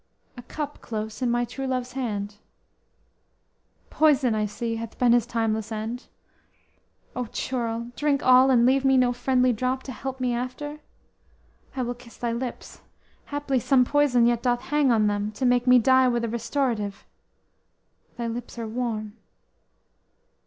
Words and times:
a 0.35 0.41
cup 0.41 0.81
close 0.81 1.21
in 1.21 1.29
my 1.29 1.45
true 1.45 1.67
love's 1.67 1.91
hand; 1.93 2.37
Poison, 3.91 4.33
I 4.33 4.47
see, 4.47 4.77
hath 4.77 4.97
been 4.97 5.11
his 5.13 5.27
timeless 5.27 5.71
end; 5.71 6.07
O 7.15 7.27
churl! 7.27 7.91
drink 7.95 8.23
all; 8.25 8.49
and 8.49 8.65
leave 8.65 8.83
me 8.83 8.97
no 8.97 9.13
friendly 9.13 9.53
drop 9.53 9.83
To 9.83 9.91
help 9.91 10.19
me 10.19 10.33
after? 10.33 10.79
I 11.75 11.83
will 11.83 11.93
kiss 11.93 12.17
thy 12.17 12.31
lips; 12.33 12.81
Haply, 13.25 13.59
some 13.59 13.85
poison 13.85 14.25
yet 14.25 14.41
doth 14.41 14.61
hang 14.61 14.91
on 14.91 15.05
them, 15.05 15.31
To 15.33 15.45
make 15.45 15.67
me 15.67 15.77
die 15.77 16.07
with 16.07 16.23
a 16.23 16.29
restorative. 16.29 17.05
Thy 18.17 18.25
lips 18.25 18.57
are 18.57 18.67
warm! 18.67 19.13